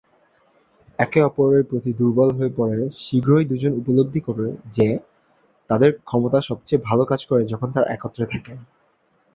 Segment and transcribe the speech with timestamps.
[0.99, 4.45] একে-অপরের প্রতি দুর্বল হয়ে পড়ে শীঘ্রই দু'জনে উপলব্ধি করে
[4.75, 4.87] যে
[5.69, 8.53] তাদের ক্ষমতা সবচেয়ে ভালো কাজ করে যখন তারা একত্রে থাকে।